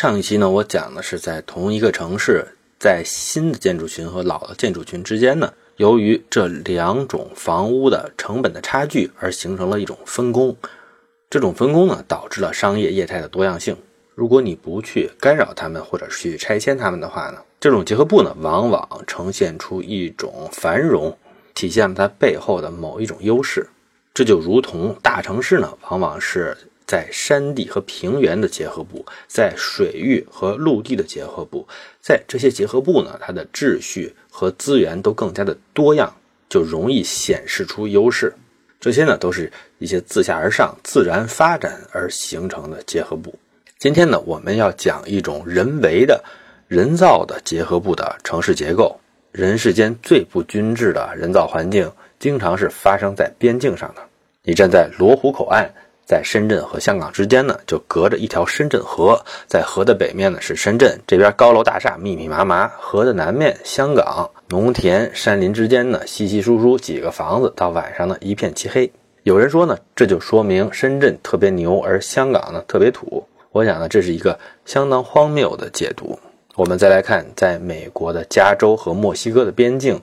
[0.00, 2.42] 上一期呢，我讲的是在同一个城市，
[2.78, 10.56] 在新的建筑群和老的建筑群之间呢，由于这两种房屋的成本的差距而形成了一种分工。
[11.28, 13.76] 这种分工呢，导致了商业业态的多样性。
[14.14, 21.14] 如果你不去干扰他们或者去拆迁他们的话呢，这种结合部呢，往往呈现出一种繁荣，
[21.52, 23.68] 体现了它背后的某一种优势。
[24.14, 26.56] 这就如同大城市呢，往往是。
[26.90, 31.64] 在山地和平原的结合部，在水域和陆地的结合部，
[32.00, 36.12] 在这些结合部呢，它的秩序和资源都更加的多样，
[36.48, 38.34] 就容易显示出优势。
[38.80, 43.38] 这些呢，都是一些自下而上、自然发展而形成的结合部。
[43.78, 46.24] 今天呢，我们要讲一种人为的、
[46.66, 48.98] 人造的结合部的城市结构。
[49.30, 54.02] 人世间最不均质的人造环境，经常是发生在边境上的。
[54.42, 55.72] 你站在罗湖口岸。
[56.10, 59.16] 在深圳和香港之间呢，就隔着一条深圳河。
[59.46, 68.90] 在河的北面呢是深圳，这边高楼大厦密密麻麻；河的南面，香港农田山林之间呢，稀稀疏疏几个房子，到晚上呢一片漆黑。
[69.22, 73.24] 有人说呢，这就说明深圳特别牛，而香港呢特别土。
[73.52, 76.18] 我想呢，这是一个相当荒谬的解读。
[76.56, 80.02] 我们再来看，在美国的加州和墨西哥的边境，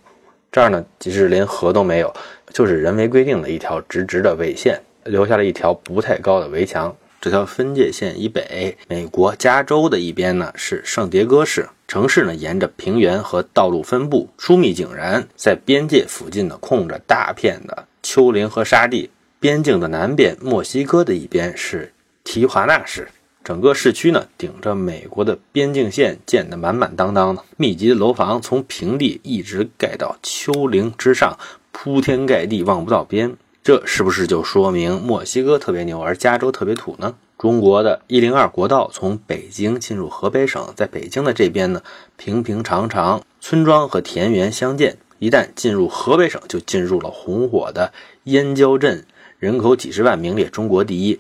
[0.54, 2.14] 这儿呢，其实连河都没有，
[2.54, 4.80] 就是人为规定的一条直直的纬线。
[5.08, 6.96] 留下了一条不太高的围墙。
[7.20, 19.10] 这条分界线以北，美国加州的一边呢是圣迭戈市城市呢，沿着平原和道路分布疏密井然，在边界附近呢空着大片的丘陵和沙地。
[19.40, 21.92] 边境的南边，墨西哥的一边是
[22.24, 23.08] 提华纳市，
[23.44, 31.38] 整个市区呢顶着美国的边境线建得满满当当的，密集的楼房从平地一直盖到丘陵之上，
[31.72, 33.36] 铺天盖地，望不到边。
[33.68, 37.16] 这是不是就说明墨西哥特别牛，而加州特别土呢？
[37.38, 41.82] 中国的一零二国道从北京进入河北省，在北京的这边呢，
[42.16, 47.92] 平平常常，村庄和田园相间；一旦进入河北省，就进入了红火的
[48.24, 49.06] 燕郊镇，
[49.38, 51.20] 人口几十万，名列中国第一。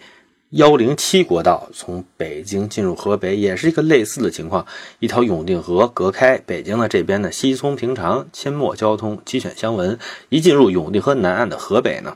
[0.51, 4.66] 幺零七国道从北京进入河北，也是一个类似的情况。
[5.00, 10.00] 一条永定河隔开北京的这边呢，稀松平常，阡陌交通，鸡犬相闻。
[10.29, 12.16] 一进入永定河南岸的河北呢，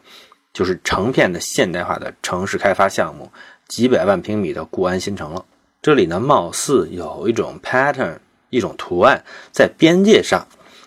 [0.53, 3.31] 就是成片的现代化的城市开发项目，
[3.67, 5.45] 几百万平米的固安新城了。
[5.81, 8.17] 这里呢，貌似有一种 pattern，
[8.49, 10.45] 一种图案，在边界上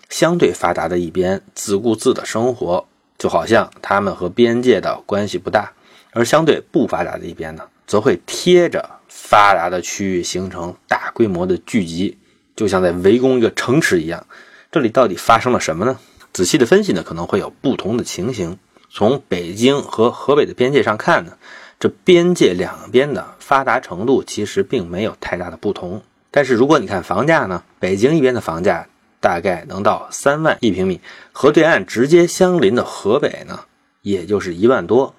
[0.09, 2.85] 相对发达的一边自顾自的生活，
[3.17, 5.71] 就好像他们和边界的关系不大。
[6.11, 12.17] 而相对不发达的一边呢，则会贴着发达的区域形成大规模的聚集，
[12.55, 14.25] 就像在围攻一个城池一样。
[14.71, 15.99] 这里到底发生了什么呢？
[16.31, 18.57] 仔细的分析呢，可能会有不同的情形。
[18.95, 21.33] 从北京和河北的边界上看呢，
[21.81, 26.01] 这边界两边的发达程度其实并没有太大的不同。
[26.31, 28.87] 但是如果你看房价呢，北京一边的房价
[29.19, 31.01] 大概能到三万一平米，
[31.33, 33.59] 和对岸直接相邻的河北呢，
[34.01, 35.13] 也就是一万多。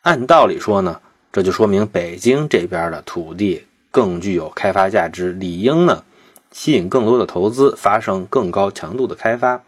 [0.00, 6.02] 按道理说呢，这就说明北京这边的土地更具有开发价值，理应呢
[6.50, 9.62] 吸引更多的投资，发生更高强度的开发。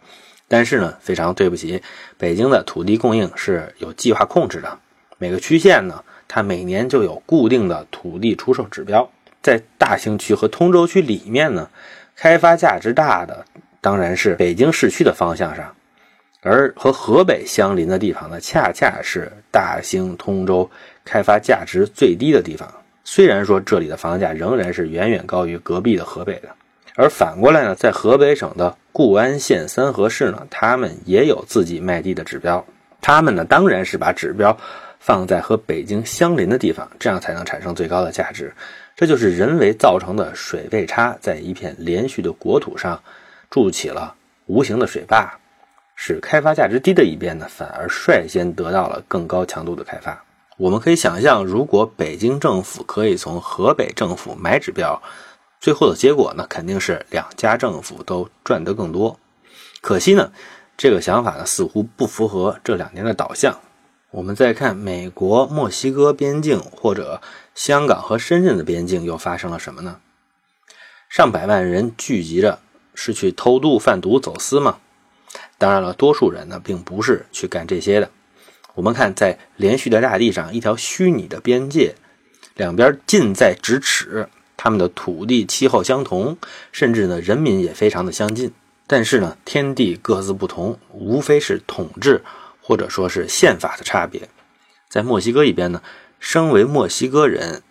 [0.53, 1.81] 但是呢，非常对不起，
[2.15, 4.77] 北京的土地供应是有计划控制的。
[5.17, 9.09] 每个区县呢，它每年就有固定的土地出售指标。
[9.41, 11.67] 在大兴区和通州区里面呢，
[12.15, 13.43] 开发价值大的
[13.81, 15.73] 当然是北京市区的方向上。
[16.41, 20.69] 而和河北相邻的地方呢，恰恰是大兴、通州
[21.03, 22.71] 开发价值最低的地方。
[23.03, 26.49] 虽然说这里的房价仍然是远远高于隔壁的河北的，
[26.95, 32.63] 而反过来呢，在河北省的固安县三河市呢，他们也有自己卖地的指标。
[33.01, 34.55] 他们呢，当然是把指标
[34.99, 38.53] 放在和北京相邻的地方，这样才能产生最高的价值。
[38.95, 43.01] 这就是人为造成的水位差，在一片连续的国土上
[43.49, 44.13] 筑起了
[44.45, 45.33] 无形的水坝。
[45.95, 50.23] 使开发价值低的一边呢，反而率先得到了更高强度的开发。
[50.57, 55.01] 我们可以想象，如果北京政府可以从河北政府买指标，
[55.63, 59.17] 最后的结果呢，肯定是两家政府都赚得更多。
[59.79, 60.33] 可惜呢，
[60.75, 63.57] 这个想法呢，似乎不符合这两年的导向。
[64.11, 67.21] 我们再看美国墨西哥边境或者
[67.55, 70.01] 香港和深圳的边境又发生了什么呢？
[71.07, 72.59] 上百万人聚集着，
[72.93, 74.79] 是去偷渡、贩毒、走私吗？
[75.57, 78.09] 当然了，多数人呢并不是去干这些的。
[78.75, 81.95] 我们看，在连续的大地上，一条虚拟的边界，
[82.55, 84.27] 两边近在咫尺，
[84.63, 86.37] 他们的土地、气候相同，
[86.71, 88.49] 甚至呢人民也非常的相近。
[88.87, 92.23] 但是呢，天地各自不同，无非是统治
[92.61, 94.29] 或者说是宪法的差别。
[94.87, 95.81] 在墨西哥一边呢，
[96.17, 97.61] 身为墨西哥人，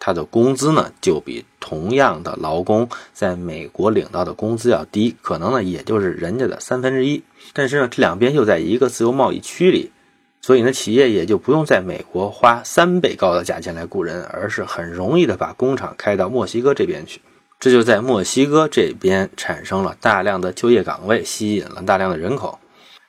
[0.00, 7.22] 他的工资呢就比同样的劳工在美国领到的工资要低，可能呢也就是人家的三分之一。
[7.52, 9.92] 但是呢，这两边又在一个自由贸易区里，
[10.46, 17.20] 所以呢，企业也就不用在美国花三倍高的价钱来雇人，而是很容易的把工厂开到墨西哥这边去。
[17.58, 22.60] 这就在墨西哥这边产生了大量的就业岗位，吸引了大量的人口。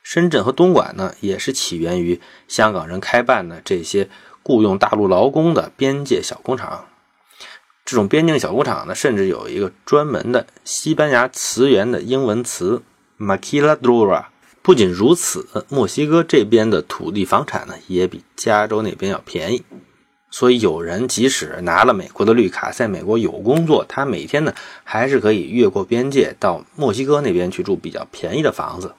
[0.02, 4.10] 深圳和东莞呢，也是起源于香港人开办的这些
[4.42, 6.86] 雇佣大陆劳工的边界小工厂。
[7.86, 12.82] 这种边境小工厂呢，甚至有一个专门的西班牙词源的英文词
[13.20, 14.26] “maquiladora”。
[14.68, 19.64] 不仅如此，墨西哥这边的土地房产呢，也比加州那边要便宜。
[20.30, 24.54] 所以有人即使拿了美国的绿卡，在美国有工作，他每天呢
[24.84, 28.94] 还是可以越过边界到墨西哥那边去住比较便宜的房子。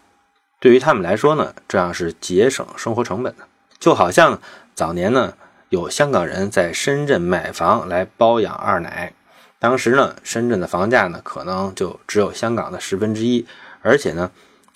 [0.58, 3.46] 对于他们来说呢，这样是节省生活成本的。
[3.78, 4.40] 就好像
[4.74, 5.34] 早年呢
[5.68, 9.12] 有香港人在深圳买房来包养二奶，
[9.58, 13.46] 当时呢深圳的房价呢可能就只有香港的十分之一，
[13.82, 14.30] 而且呢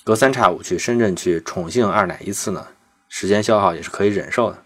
[0.04, 2.66] 隔三差五去深圳去宠幸二奶一次呢，
[3.08, 4.58] 时间消耗也是可以忍受的。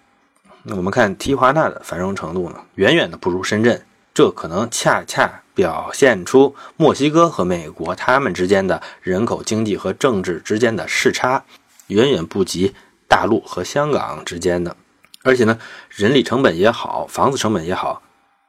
[0.63, 3.85] 那我们看提华纳的繁荣程度呢，远远的不如深圳，
[4.15, 11.45] 这可能恰恰表现出墨西哥和美国他们之间的人口、经济和政治之间的视差，
[11.89, 12.75] 远远不及
[13.07, 14.75] 大陆和香港之间的。
[15.23, 15.59] 而且呢，
[15.91, 18.01] 人力成本也好，房子成本也好，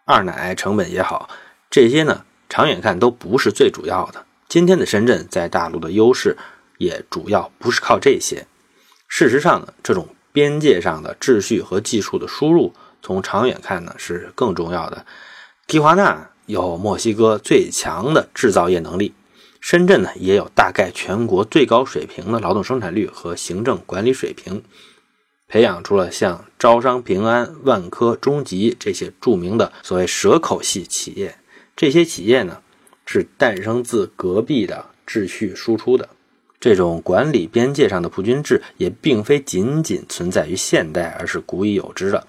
[0.05, 1.29] 二奶成本也好，
[1.69, 4.23] 这些呢，长远看都不是最主要的。
[4.47, 6.37] 今天的深圳在大陆的优势
[6.77, 8.45] 也主要不是靠这些。
[9.07, 10.07] 事实上呢，这种。
[10.33, 12.71] 边界上的秩序和技术的输入，
[13.01, 15.03] 从长远看呢是更重要的。
[15.65, 19.15] 蒂华纳有墨西哥最强的制造业能力，
[19.59, 24.63] 深圳呢也有大概全国最高水平的劳动生产率和行政管理水平，
[25.47, 31.35] 培养出了像招商平安、万科、中集这些著名的所谓蛇口系企业。
[31.75, 32.61] 这些企业呢
[33.07, 36.07] 是诞生自隔壁的秩序输出的。
[36.59, 42.25] 这种管理边界上的葡军制也并非仅仅存在于现代，而是古已有之的。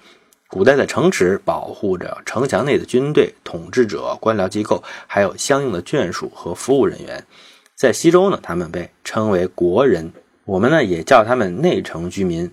[0.47, 7.25] 古代的城池保护着城墙内的军队、统治者、官僚机构，还有相应的眷属和服务人员。
[7.75, 10.11] 在西周呢，他们被称为国人，
[10.45, 12.51] 我们呢也叫他们内城居民。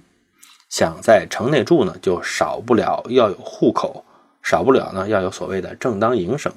[0.69, 4.05] 想在城内住呢，就少不了要有户口，
[4.43, 6.53] 少不了呢要有所谓的正当营生。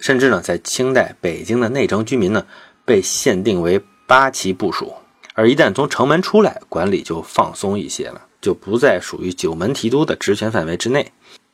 [0.00, 2.44] 甚至呢，在清代，北京的内城居民呢
[2.84, 3.80] 被限定为。
[4.08, 4.94] 八旗部署，
[5.34, 11.12] 而一旦从城门出来，管理就放松一些了，就不再属于九门提督的职权范围之内。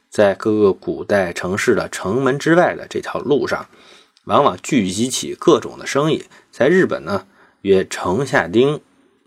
[0.08, 3.66] 在各个古代城市的城门之外的这条路上，
[4.26, 6.26] 往往聚集起各种的生意。
[6.52, 7.26] 在日本呢，
[7.62, 8.78] 曰城下町；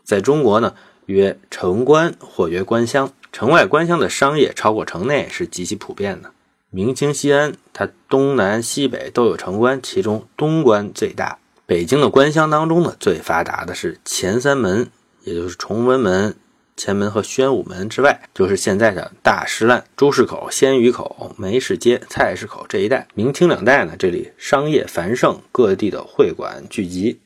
[0.06, 0.74] 在中国呢，
[1.07, 3.12] 曰城关或曰关乡。
[3.33, 6.31] 城外关乡的商业超过城内是极其普遍的。
[6.69, 11.39] 明清西安，它东南西北都有城关，其中东关最大。
[11.67, 14.89] 北京的官乡当中呢，最发达的是前三门，
[15.25, 16.33] 也就是崇文门、
[16.77, 23.05] 前门和宣武门之外，就是现在的大石烂、朱市口、鲜鱼口、梅市街、菜市口这一带。
[23.15, 27.19] 明清两代呢，这里商业繁盛，各地的会馆聚集。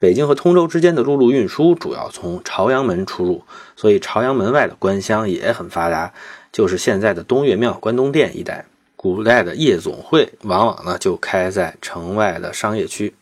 [0.00, 3.44] 北京和通州之间的陆路运输主要从朝阳门出入，
[3.76, 6.12] 所以朝阳门外的官乡也很发达，
[6.50, 8.66] 就是现在的东岳庙、关东店一带。
[8.96, 13.14] 古代的夜总会往往呢就开在城外的商业区。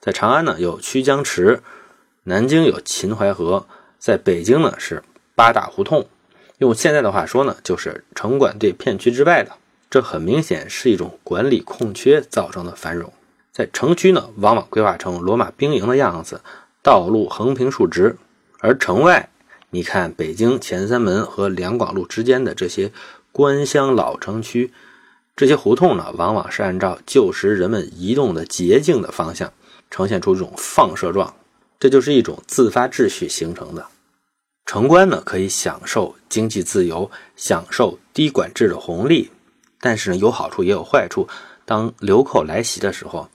[0.00, 1.60] 在长安呢有曲江池，
[2.24, 3.66] 南京有秦淮河，
[3.98, 5.02] 在北京呢是
[5.34, 6.06] 八大胡同。
[6.56, 9.52] 用现在的话说呢，就是城管对片区之外的。
[9.90, 13.12] 这很明显是一种管理空缺造成的繁荣。
[13.52, 16.40] 在城区呢，往往规划成罗马兵营的样子，
[16.82, 18.16] 道路横平竖直；
[18.60, 19.28] 而城外，
[19.68, 22.90] 你看北京前三门和两广路之间的这些
[23.32, 24.72] 官乡老城区，
[25.36, 29.52] 这些胡同呢，往往是按照旧时人们移动的捷径的方向。
[29.90, 31.34] 呈现出这种放射状，
[31.78, 33.86] 这就是一种自发秩序形成的。
[34.66, 39.28] 城关呢，可以享受经济自由，享受低管制的红利，
[39.80, 41.28] 但是呢，有好处也有坏处。
[41.64, 43.28] 当流寇来袭的时候，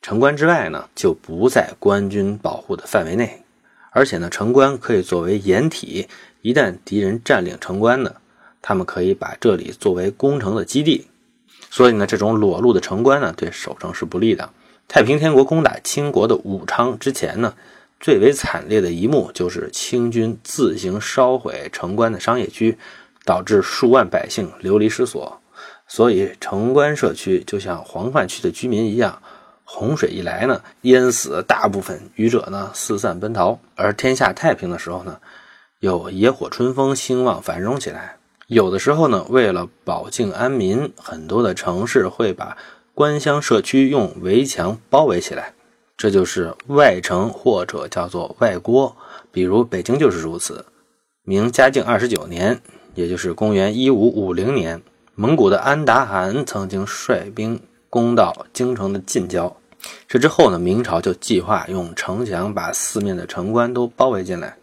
[0.00, 3.42] 城关之外呢，就不在官军保护的范围内，
[3.90, 6.06] 而且呢，城关可以作为掩体，
[6.42, 8.14] 一旦敌人占领城关呢，
[8.62, 11.06] 他们可以把这里作为攻城的基地。
[11.70, 14.48] 所以呢，这种裸露的城关呢，对守城是不利的。
[14.88, 17.54] 太平天国攻打清国的武昌之前呢，
[17.98, 22.78] 最为惨烈的一幕就是清军自行烧毁城关的商业区，
[23.24, 25.40] 导致数万百姓流离失所。
[25.88, 29.20] 所以城关社区就像黄泛区的居民一样，
[29.64, 33.58] 洪水一来呢，淹死大部分，余者呢四散奔逃。
[33.74, 35.18] 而天下太平的时候呢，
[35.80, 38.16] 有野火春风兴旺繁荣起来。
[38.46, 42.56] 有的时候呢，为了保境安民，很多的城市会把
[42.96, 45.52] 官乡社区用围墙包围起来，
[45.98, 48.96] 这就是外城或者叫做外郭。
[49.30, 50.64] 比如北京就是如此。
[51.22, 52.58] 明嘉靖二十九年，
[52.94, 54.80] 也就是公元一五五零年，
[55.14, 57.60] 蒙古的安达汗曾经率兵
[57.90, 59.54] 攻到京城的近郊。
[60.08, 64.56] 这之后呢，明朝就计划用城墙把四面的城关都包围进来，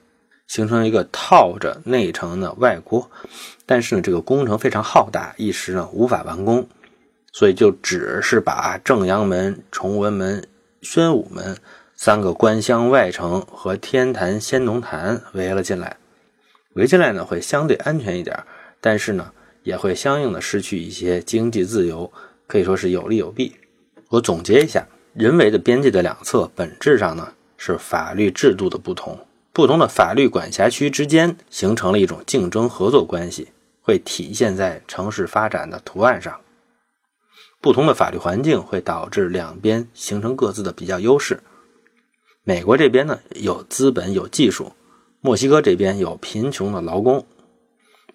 [0.48, 3.08] 形成一个套着内城的外郭。
[3.68, 6.68] 但是呢，这个工程非常浩大，一时呢无法完工，
[7.34, 10.48] 所以就只是把正阳门、崇文门、
[10.82, 11.58] 宣武门。
[11.96, 15.96] 三个官乡外城和天坛、先农坛围了进来，
[16.74, 18.38] 围进来呢会相对安全一点，
[18.82, 22.12] 但是呢也会相应的失去一些经济自由，
[22.46, 23.56] 可以说是有利有弊。
[24.10, 29.18] 我总结一下，人为的边界的两侧本质上呢是法律制度的不同，
[29.54, 33.48] 不同的法律管辖区之间形成了一种竞争合作关系，
[33.82, 36.38] 会体现在城市发展的图案上。
[37.64, 41.40] 不同的法律环境会导致两边形成各自的比较优势。
[42.44, 44.74] 美国这边呢有资本有技术，
[45.22, 47.26] 墨西哥这边有贫穷的劳工。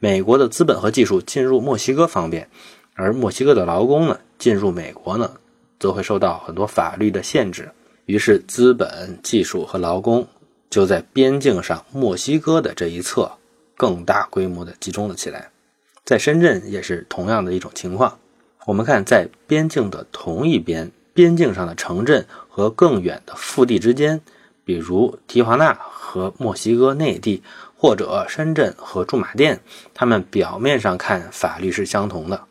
[0.01, 2.51] 美国的资本和技术进入墨西哥方便，
[2.93, 5.33] 而墨西哥的劳工呢进入美国呢，
[5.81, 7.71] 则会受到很多法律的限制。
[8.05, 10.29] 于是资本、技术和劳工
[10.69, 13.33] 就在边境上墨西哥的这一侧
[13.79, 15.51] 更大规模的集中了起来。
[16.05, 18.19] 在深圳也是同样的一种情况。
[18.69, 20.93] 我们看在边境的同一边。
[21.15, 24.21] 边境上的城镇和更远的腹地之间，
[24.65, 27.43] 比如提华纳和墨西哥内地，
[27.77, 29.59] 或者深圳和驻马店，
[29.95, 32.45] 他们表面上看法律是相同的，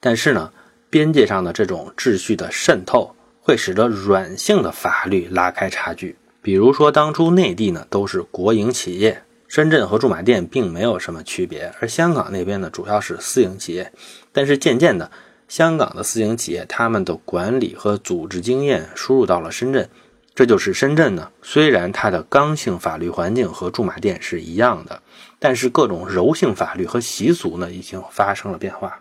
[0.00, 0.50] 但是呢，
[0.88, 6.16] 边界上的这种秩序的渗透，会使得软性的法律拉开差距。
[6.40, 13.92] 比如说，当初内地呢都是国营企业，深圳和驻马店并没有什么区别，而香港那边呢主要是私营企业，
[14.32, 15.10] 但是渐渐的。
[15.48, 19.88] 香港的私营企业，他们的管理和组织经验输入到了深圳，
[20.34, 21.30] 这就是深圳呢。
[21.42, 25.02] 虽然它的刚性法律环境和驻马店是一样的，
[25.38, 29.00] 但是各种柔性法律和习俗呢，已经发生了变化。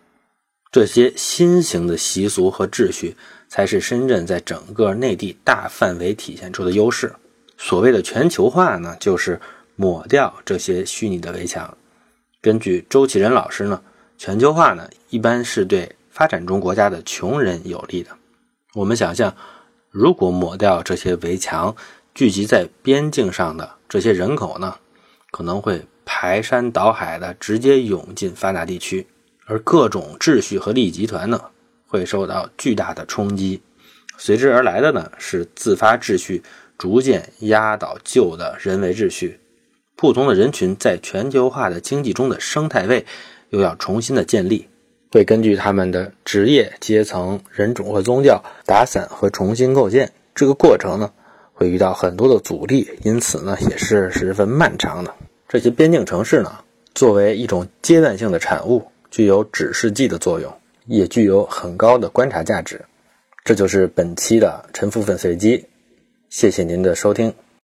[0.72, 3.16] 这些新型的习俗和秩序，
[3.50, 7.14] 才是深圳在整个内地大范围体现出的优势。
[7.58, 9.40] 所谓的全球化呢，就是
[9.76, 11.78] 抹掉这些虚拟的围墙。
[12.42, 13.82] 根据周启仁老师呢，
[14.18, 15.92] 全球化呢，一般是对。
[16.18, 18.10] 发展中国家的穷人有利的。
[18.74, 19.36] 我们想象，
[19.92, 21.76] 如果抹掉这些围墙，
[22.16, 24.78] 聚集在边境上的这些人口呢，
[25.30, 29.06] 可能会排山倒海的直接涌进发达地区，
[29.46, 31.40] 而各种秩序和利益集团呢，
[31.86, 33.62] 会受到巨大的冲击。
[34.18, 36.42] 随之而来的呢，是自发秩序
[36.80, 39.40] 逐渐压倒旧的人为秩序。
[39.96, 43.06] 不同的人群在全球化的经济中的生态位，
[43.50, 44.68] 又要重新的建立。
[45.12, 50.12] 会根据他们的职业、阶层、人种和宗教打散和重新构建。
[50.36, 51.12] 这个过程呢，
[51.54, 55.14] 会遇到很多的阻力，因此呢，也是十分漫长的。
[55.48, 56.60] 这些边境城市呢，
[56.94, 60.54] 作为一种阶段性的产物，具有指示剂的作用，
[60.86, 62.86] 也具有很高的观察价值。
[63.44, 65.66] 这就是本期的陈腐粉碎机，
[66.30, 67.34] 谢谢您的收听。